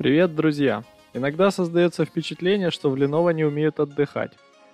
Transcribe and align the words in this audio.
Привет, 0.00 0.34
друзья! 0.34 0.82
Иногда 1.12 1.50
создается 1.50 2.06
впечатление, 2.06 2.70
что 2.70 2.88
в 2.88 2.94
Lenovo 2.94 3.34
не 3.34 3.44
умеют 3.44 3.80
отдыхать. 3.80 4.32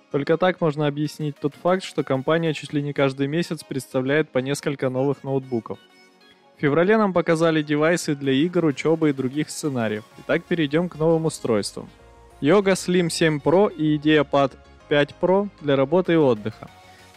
Только 0.09 0.37
так 0.37 0.61
можно 0.61 0.87
объяснить 0.87 1.35
тот 1.37 1.53
факт, 1.53 1.83
что 1.83 2.01
компания 2.05 2.53
чуть 2.53 2.71
ли 2.71 2.81
не 2.81 2.93
каждый 2.93 3.27
месяц 3.27 3.61
представляет 3.61 4.29
по 4.29 4.37
несколько 4.37 4.87
новых 4.87 5.25
ноутбуков. 5.25 5.79
В 6.55 6.61
феврале 6.61 6.95
нам 6.95 7.11
показали 7.11 7.61
девайсы 7.61 8.15
для 8.15 8.31
игр, 8.31 8.63
учебы 8.63 9.09
и 9.09 9.13
других 9.13 9.49
сценариев. 9.49 10.05
Итак, 10.19 10.45
перейдем 10.45 10.87
к 10.87 10.95
новым 10.95 11.25
устройствам. 11.25 11.89
Yoga 12.39 12.75
Slim 12.75 13.09
7 13.09 13.39
Pro 13.39 13.69
и 13.69 13.97
IdeaPad 13.97 14.53
5 14.87 15.15
Pro 15.19 15.49
для 15.59 15.75
работы 15.75 16.13
и 16.13 16.15
отдыха. 16.15 16.69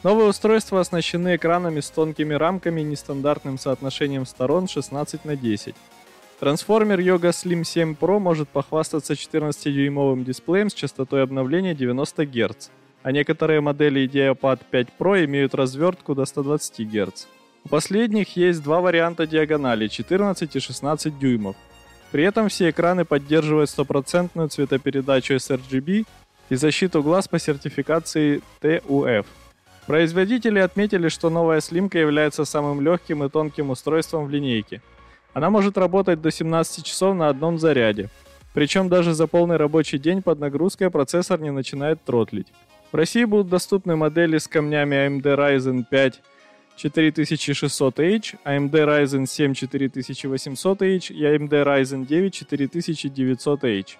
Новые 0.02 0.30
устройства 0.30 0.80
оснащены 0.80 1.36
экранами 1.36 1.78
с 1.78 1.88
тонкими 1.88 2.34
рамками 2.34 2.80
и 2.80 2.84
нестандартным 2.84 3.56
соотношением 3.56 4.26
сторон 4.26 4.66
16 4.66 5.24
на 5.24 5.36
10. 5.36 5.76
Трансформер 6.40 7.00
Yoga 7.00 7.32
Slim 7.32 7.64
7 7.64 7.96
Pro 8.00 8.18
может 8.18 8.48
похвастаться 8.48 9.12
14-дюймовым 9.12 10.24
дисплеем 10.24 10.70
с 10.70 10.72
частотой 10.72 11.22
обновления 11.22 11.74
90 11.74 12.24
Гц, 12.24 12.70
а 13.02 13.12
некоторые 13.12 13.60
модели 13.60 14.08
IdeaPad 14.08 14.60
5 14.70 14.88
Pro 14.98 15.22
имеют 15.26 15.54
развертку 15.54 16.14
до 16.14 16.24
120 16.24 16.80
Гц. 16.88 17.26
У 17.66 17.68
последних 17.68 18.38
есть 18.38 18.62
два 18.62 18.80
варианта 18.80 19.26
диагонали 19.26 19.86
14 19.86 20.56
и 20.56 20.60
16 20.60 21.18
дюймов. 21.18 21.56
При 22.10 22.24
этом 22.24 22.48
все 22.48 22.70
экраны 22.70 23.04
поддерживают 23.04 23.68
стопроцентную 23.68 24.48
цветопередачу 24.48 25.34
sRGB 25.34 26.06
и 26.48 26.54
защиту 26.54 27.02
глаз 27.02 27.28
по 27.28 27.38
сертификации 27.38 28.40
TUF. 28.62 29.26
Производители 29.86 30.58
отметили, 30.58 31.10
что 31.10 31.28
новая 31.28 31.60
слимка 31.60 31.98
является 31.98 32.46
самым 32.46 32.80
легким 32.80 33.24
и 33.24 33.28
тонким 33.28 33.68
устройством 33.68 34.24
в 34.24 34.30
линейке– 34.30 34.80
она 35.32 35.50
может 35.50 35.78
работать 35.78 36.20
до 36.20 36.30
17 36.30 36.84
часов 36.84 37.14
на 37.14 37.28
одном 37.28 37.58
заряде. 37.58 38.08
Причем 38.52 38.88
даже 38.88 39.14
за 39.14 39.26
полный 39.26 39.56
рабочий 39.56 39.98
день 39.98 40.22
под 40.22 40.40
нагрузкой 40.40 40.90
процессор 40.90 41.40
не 41.40 41.52
начинает 41.52 42.02
тротлить. 42.02 42.48
В 42.90 42.96
России 42.96 43.24
будут 43.24 43.48
доступны 43.48 43.94
модели 43.94 44.38
с 44.38 44.48
камнями 44.48 44.96
AMD 44.96 45.22
Ryzen 45.22 45.84
5 45.88 46.20
4600H, 46.76 48.38
AMD 48.44 48.72
Ryzen 48.72 49.26
7 49.26 49.52
4800H 49.52 51.12
и 51.12 51.24
AMD 51.24 51.52
Ryzen 51.64 52.06
9 52.06 52.42
4900H. 52.42 53.96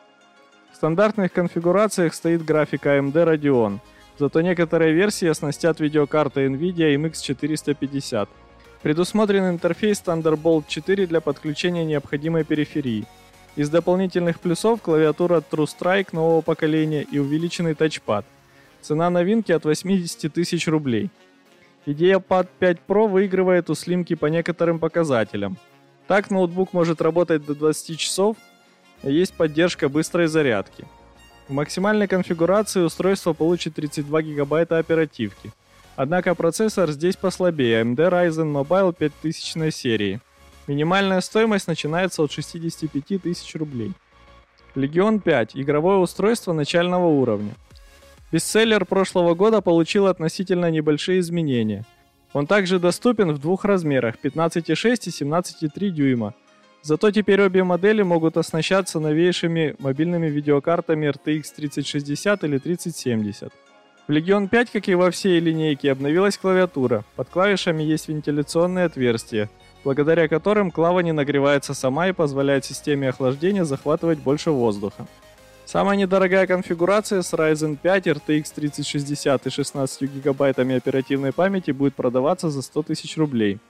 В 0.73 0.77
стандартных 0.77 1.33
конфигурациях 1.33 2.15
стоит 2.15 2.45
графика 2.45 2.97
AMD 2.97 3.13
Radeon, 3.13 3.79
зато 4.19 4.41
некоторые 4.41 4.95
версии 4.95 5.29
оснастят 5.29 5.79
видеокартой 5.79 6.49
NVIDIA 6.49 6.97
MX 6.97 7.23
450. 7.23 8.29
Предусмотрен 8.83 9.51
интерфейс 9.51 10.03
Thunderbolt 10.05 10.65
4 10.67 11.07
для 11.07 11.21
подключения 11.21 11.85
необходимой 11.85 12.45
периферии. 12.45 13.05
Из 13.55 13.69
дополнительных 13.69 14.41
плюсов 14.41 14.81
клавиатура 14.81 15.43
True 15.51 15.67
Strike 15.67 16.09
нового 16.13 16.41
поколения 16.41 17.03
и 17.03 17.19
увеличенный 17.19 17.75
тачпад. 17.75 18.25
Цена 18.81 19.11
новинки 19.11 19.53
от 19.53 19.65
80 19.65 20.33
тысяч 20.33 20.67
рублей. 20.67 21.11
Идея 21.85 22.21
Pad 22.21 22.49
5 22.59 22.79
Pro 22.89 23.07
выигрывает 23.07 23.69
у 23.69 23.75
слимки 23.75 24.15
по 24.15 24.27
некоторым 24.27 24.79
показателям. 24.79 25.59
Так 26.07 26.31
ноутбук 26.31 26.73
может 26.73 27.03
работать 27.03 27.45
до 27.45 27.55
20 27.55 27.99
часов, 27.99 28.39
есть 29.03 29.35
поддержка 29.35 29.91
быстрой 29.91 30.27
зарядки. 30.27 30.87
В 31.49 31.53
максимальной 31.53 32.09
конфигурации 32.09 32.81
устройство 32.81 33.35
получит 33.35 33.75
32 33.75 34.23
гигабайта 34.23 34.79
оперативки– 34.79 35.53
Однако 36.03 36.35
процессор 36.35 36.91
здесь 36.93 37.15
послабее 37.15 37.83
AMD 37.83 37.97
Ryzen 37.97 38.51
Mobile 38.51 38.97
5000 38.99 39.71
серии. 39.71 40.21
Минимальная 40.67 41.21
стоимость 41.21 41.69
начинается 41.69 42.23
от 42.23 42.33
65 42.33 43.21
тысяч 43.21 43.55
рублей. 43.55 43.93
Legion 44.75 45.21
5– 45.21 45.51
игровое 45.57 45.99
устройство 45.99 46.55
начального 46.55 47.05
уровня. 47.05 47.53
Бестселлер 48.33 48.87
прошлого 48.87 49.35
года 49.35 49.61
получил 49.61 50.07
относительно 50.07 50.71
небольшие 50.71 51.21
изменения. 51.21 51.85
Он 52.33 52.47
также 52.47 52.79
доступен 52.79 53.33
в 53.33 53.39
двух 53.39 53.67
размерах– 53.67 54.15
15,6 54.23 54.65
и 55.05 55.11
17,3 55.11 55.91
дюйма. 55.91 56.33
Зато 56.81 57.11
теперь 57.11 57.43
обе 57.43 57.63
модели 57.63 58.01
могут 58.01 58.39
оснащаться 58.39 59.01
новейшими 59.01 59.77
мобильными 59.79 60.29
видеокартами 60.29 61.11
RTX 61.11 61.45
3060 61.57 62.45
или 62.45 62.57
3070. 62.57 63.53
В 64.11 64.13
Legion 64.13 64.49
5, 64.49 64.73
как 64.73 64.89
и 64.89 64.97
во 64.97 65.13
всей 65.13 65.39
линейке, 65.39 65.93
обновилась 65.93 66.37
клавиатура. 66.37 67.05
Под 67.15 67.29
клавишами 67.29 67.85
есть 67.85 68.09
вентиляционные 68.09 68.87
отверстия, 68.87 69.49
благодаря 69.85 70.27
которым 70.27 70.73
клава 70.73 70.99
не 70.99 71.13
нагревается 71.13 71.75
сама 71.75 72.09
и 72.09 72.13
позволяет 72.13 72.65
системе 72.65 73.11
охлаждения 73.11 73.63
захватывать 73.63 74.19
больше 74.19 74.51
воздуха. 74.51 75.07
Самая 75.65 75.97
недорогая 75.97 76.49
конфигурация 76.49 77.23
с 77.23 77.33
Ryzen 77.33 77.77
5 77.81 78.07
RTX 78.09 78.53
3060 78.53 79.47
и 79.47 79.51
16 79.51 80.03
гигабайтами 80.03 80.75
оперативной 80.75 81.33
памяти 81.33 81.71
будет 81.71 81.95
продаваться 81.95 82.51
за 82.51 82.63
100 82.63 82.83
тысяч 82.83 83.17
рублей. 83.17 83.61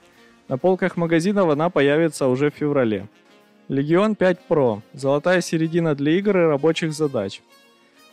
На 0.47 0.57
полках 0.57 0.97
магазинов 0.97 1.51
она 1.51 1.69
появится 1.69 2.25
уже 2.25 2.49
в 2.49 2.55
феврале. 2.55 3.07
Legion 3.69 4.15
5 4.15 4.39
Pro– 4.49 4.81
золотая 4.93 5.41
середина 5.41 5.93
для 5.93 6.13
игр 6.13 6.35
и 6.35 6.45
рабочих 6.45 6.93
задач. 6.93 7.43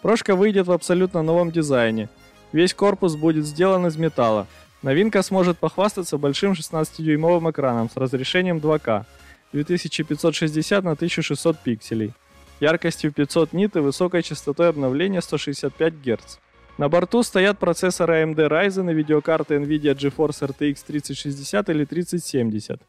Прошка 0.02 0.36
выйдет 0.36 0.66
в 0.66 0.72
абсолютно 0.72 1.22
новом 1.22 1.50
дизайне. 1.50 2.08
Весь 2.52 2.72
корпус 2.72 3.16
будет 3.16 3.44
сделан 3.44 3.86
из 3.86 3.96
металла. 3.96 4.46
Новинка 4.82 5.22
сможет 5.22 5.58
похвастаться 5.58 6.18
большим 6.18 6.52
16-дюймовым 6.52 7.50
экраном 7.50 7.90
с 7.90 7.96
разрешением 7.96 8.58
2К 8.58 9.04
2560 9.52 10.84
на 10.84 10.92
1600 10.92 11.58
пикселей, 11.58 12.12
яркостью 12.60 13.12
500 13.12 13.52
нит 13.52 13.74
и 13.74 13.80
высокой 13.80 14.22
частотой 14.22 14.68
обновления 14.68 15.20
165 15.20 15.94
Гц. 15.94 16.38
На 16.78 16.88
борту 16.88 17.24
стоят 17.24 17.58
процессоры 17.58 18.22
AMD 18.22 18.36
Ryzen 18.36 18.88
и 18.92 18.94
видеокарты 18.94 19.56
NVIDIA 19.56 19.96
GeForce 19.96 20.48
RTX 20.48 20.78
3060 20.86 21.68
или 21.70 21.84
3070. 21.84 22.80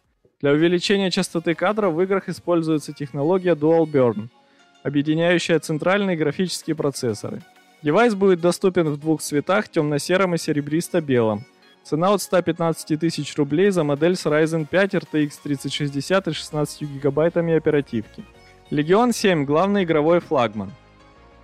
Для 0.41 0.51
увеличения 0.51 1.09
частоты 1.09 1.55
кадров 1.55 1.95
в 1.95 2.01
играх 2.01 2.29
используется 2.29 2.93
технология 2.93 3.55
Dual 3.55 3.85
Burn– 3.85 4.27
объединяющая 4.83 5.59
центральные 5.59 6.17
графические 6.17 6.75
процессоры. 6.75 7.41
Девайс 7.81 8.13
будет 8.13 8.41
доступен 8.41 8.89
в 8.89 8.97
двух 8.97 9.21
цветах, 9.21 9.69
темно-сером 9.69 10.35
и 10.35 10.37
серебристо-белом. 10.37 11.45
Цена 11.83 12.13
от 12.13 12.21
115 12.21 12.99
тысяч 12.99 13.35
рублей 13.37 13.71
за 13.71 13.83
модель 13.83 14.15
с 14.15 14.25
Ryzen 14.25 14.67
5 14.67 14.95
RTX 14.95 15.31
3060 15.43 16.27
и 16.27 16.33
16 16.33 16.81
гигабайтами 16.81 17.55
оперативки. 17.55 18.23
Legion 18.69 19.13
7– 19.13 19.45
главный 19.45 19.83
игровой 19.83 20.19
флагман. 20.19 20.71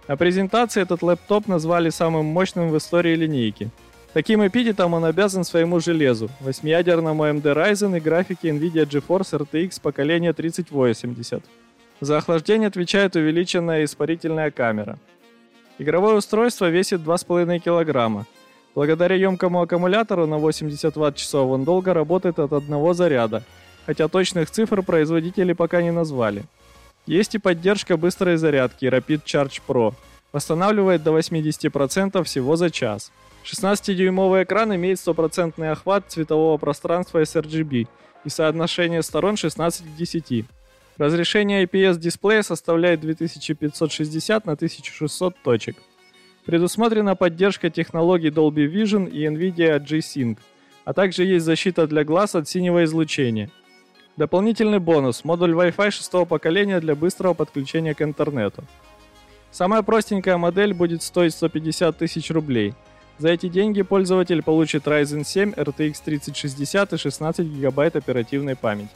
На 0.07 0.17
презентации 0.17 0.81
этот 0.81 1.01
лэптоп 1.01 1.47
назвали 1.47 1.89
самым 1.89 2.25
мощным 2.25 2.69
в 2.69 2.77
истории 2.77 3.15
линейки. 3.15 3.71
Таким 4.13 4.45
эпитетом 4.45 4.93
он 4.93 5.03
обязан 5.05 5.43
своему 5.43 5.79
железу, 5.79 6.29
восьмиядерному 6.41 7.25
AMD 7.25 7.41
Ryzen 7.41 7.97
и 7.97 7.99
графике 7.99 8.49
NVIDIA 8.49 8.85
GeForce 8.85 9.39
RTX 9.39 9.81
поколения 9.81 10.33
3080. 10.33 11.43
За 12.01 12.17
охлаждение 12.17 12.67
отвечает 12.67 13.15
увеличенная 13.15 13.85
испарительная 13.85 14.51
камера. 14.51 14.99
Игровое 15.77 16.15
устройство 16.15 16.69
весит 16.69 17.01
2,5 17.01 17.59
кг. 17.59 18.25
Благодаря 18.75 19.15
емкому 19.15 19.61
аккумулятору 19.61 20.27
на 20.27 20.37
80 20.37 20.95
Вт-часов 20.95 21.49
он 21.49 21.63
долго 21.63 21.93
работает 21.93 22.39
от 22.39 22.51
одного 22.51 22.93
заряда, 22.93 23.43
хотя 23.85 24.07
точных 24.07 24.51
цифр 24.51 24.83
производители 24.83 25.53
пока 25.53 25.81
не 25.81 25.91
назвали. 25.91 26.43
Есть 27.05 27.35
и 27.35 27.39
поддержка 27.39 27.97
быстрой 27.97 28.35
зарядки 28.37 28.85
Rapid 28.85 29.23
Charge 29.23 29.61
Pro. 29.65 29.93
Восстанавливает 30.33 31.03
до 31.03 31.17
80% 31.17 32.23
всего 32.23 32.55
за 32.55 32.69
час. 32.69 33.11
16-дюймовый 33.45 34.43
экран 34.43 34.75
имеет 34.75 34.99
стопроцентный 34.99 35.71
охват 35.71 36.05
цветового 36.07 36.57
пространства 36.57 37.21
sRGB 37.21 37.87
и 38.25 38.29
соотношение 38.29 39.03
сторон 39.03 39.37
16 39.37 39.85
к 39.85 39.95
10. 39.95 40.45
Разрешение 40.97 41.65
IPS-дисплея 41.65 42.41
составляет 42.41 43.01
2560 43.01 44.45
на 44.45 44.53
1600 44.53 45.35
точек. 45.43 45.75
Предусмотрена 46.45 47.15
поддержка 47.15 47.69
технологий 47.69 48.29
Dolby 48.29 48.71
Vision 48.71 49.09
и 49.09 49.25
NVIDIA 49.25 49.77
G-Sync, 49.79 50.37
а 50.85 50.93
также 50.93 51.25
есть 51.25 51.43
защита 51.43 51.85
для 51.87 52.05
глаз 52.05 52.35
от 52.35 52.47
синего 52.47 52.83
излучения. 52.85 53.49
Дополнительный 54.15 54.79
бонус– 54.79 55.23
модуль 55.25 55.51
Wi-Fi 55.51 55.91
шестого 55.91 56.23
поколения 56.23 56.79
для 56.79 56.95
быстрого 56.95 57.33
подключения 57.33 57.93
к 57.93 58.01
интернету. 58.01 58.63
Самая 59.51 59.81
простенькая 59.81 60.37
модель 60.37 60.73
будет 60.73 61.03
стоить 61.03 61.33
150 61.33 61.97
тысяч 61.97 62.31
рублей. 62.31 62.73
За 63.17 63.29
эти 63.29 63.49
деньги 63.49 63.81
пользователь 63.81 64.43
получит 64.43 64.87
Ryzen 64.87 65.25
7 65.25 65.51
RTX 65.51 65.95
3060 66.05 66.93
и 66.93 66.97
16 66.97 67.45
гигабайт 67.45 67.97
оперативной 67.97 68.55
памяти. 68.55 68.91